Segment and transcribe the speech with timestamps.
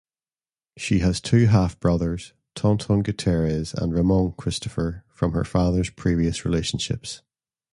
[0.77, 7.21] She has two half-brothers, Tonton Gutierrez and Ramon Christopher, from her father's previous relationships.